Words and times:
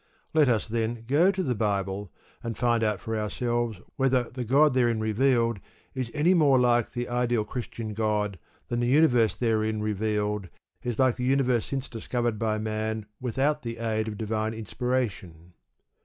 Let 0.33 0.49
us, 0.49 0.67
then, 0.67 1.03
go 1.05 1.29
to 1.29 1.43
the 1.43 1.53
Bible, 1.53 2.11
and 2.41 2.57
find 2.57 2.83
out 2.83 2.99
for 2.99 3.15
ourselves 3.15 3.77
whether 3.97 4.23
the 4.23 4.43
God 4.43 4.73
therein 4.73 4.99
revealed 4.99 5.59
is 5.93 6.09
any 6.15 6.33
more 6.33 6.59
like 6.59 6.89
the 6.89 7.07
ideal 7.07 7.45
Christian 7.45 7.93
God 7.93 8.39
than 8.69 8.79
the 8.79 8.87
universe 8.87 9.35
therein 9.35 9.79
revealed 9.79 10.49
is 10.81 10.97
like 10.97 11.17
the 11.17 11.23
universe 11.23 11.67
since 11.67 11.87
discovered 11.87 12.39
by 12.39 12.57
man 12.57 13.05
without 13.19 13.61
the 13.61 13.77
aid 13.77 14.07
of 14.07 14.17
divine 14.17 14.55
inspiration. 14.55 15.53